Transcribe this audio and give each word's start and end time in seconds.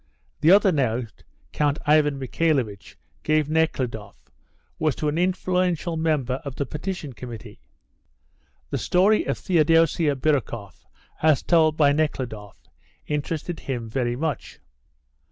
The 0.39 0.49
other 0.49 0.71
note 0.71 1.23
Count 1.51 1.77
Ivan 1.85 2.17
Michaelovitch 2.17 2.97
gave 3.21 3.47
Nekhludoff 3.51 4.31
was 4.79 4.95
to 4.95 5.07
an 5.09 5.19
influential 5.19 5.95
member 5.95 6.41
of 6.43 6.55
the 6.55 6.65
Petition 6.65 7.13
Committee. 7.13 7.59
The 8.71 8.79
story 8.79 9.25
of 9.25 9.37
Theodosia 9.37 10.15
Birukoff 10.15 10.87
as 11.21 11.43
told 11.43 11.77
by 11.77 11.91
Nekhludoff 11.91 12.57
interested 13.05 13.59
him 13.59 13.87
very 13.87 14.15
much. 14.15 14.57